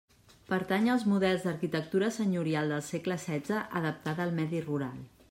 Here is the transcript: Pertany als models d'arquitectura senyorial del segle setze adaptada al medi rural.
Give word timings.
Pertany 0.51 0.87
als 0.93 1.03
models 1.11 1.45
d'arquitectura 1.47 2.09
senyorial 2.15 2.73
del 2.75 2.81
segle 2.89 3.19
setze 3.27 3.63
adaptada 3.81 4.27
al 4.29 4.35
medi 4.41 4.65
rural. 4.73 4.99